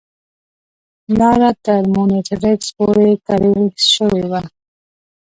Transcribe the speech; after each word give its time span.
لاره 1.17 1.51
تر 1.65 1.81
مونیټریکس 1.93 2.67
پورې 2.77 3.11
کریړ 3.25 3.67
شوې 3.93 4.23
وه. 4.31 4.41